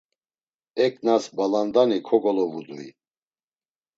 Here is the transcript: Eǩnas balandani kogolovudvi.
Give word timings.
Eǩnas 0.85 1.25
balandani 1.35 1.99
kogolovudvi. 2.07 2.87